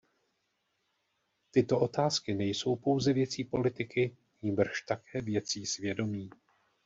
Tyto 1.51 1.79
otázky 1.79 2.33
nejsou 2.33 2.75
pouze 2.75 3.13
věcí 3.13 3.43
politiky, 3.43 4.15
nýbrž 4.41 4.81
také 4.81 5.21
věcí 5.21 5.65
svědomí. 5.65 6.29